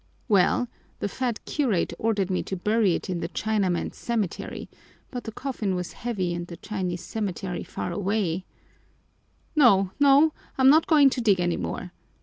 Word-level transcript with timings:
Well, 0.27 0.67
the 0.97 1.07
fat 1.07 1.45
curate 1.45 1.93
ordered 1.99 2.31
me 2.31 2.41
to 2.49 2.55
bury 2.55 2.95
it 2.95 3.07
in 3.07 3.19
the 3.19 3.29
Chinamen's 3.29 3.97
cemetery, 3.97 4.67
but 5.11 5.25
the 5.25 5.31
coffin 5.31 5.75
was 5.75 5.91
heavy 5.93 6.33
and 6.33 6.47
the 6.47 6.57
Chinese 6.57 7.03
cemetery 7.03 7.61
far 7.63 7.91
away" 7.91 8.45
"No, 9.55 9.91
no! 9.99 10.33
I'm 10.57 10.71
not 10.71 10.87
going 10.87 11.11
to 11.11 11.21
dig 11.21 11.39
any 11.39 11.55
more!" 11.57 11.91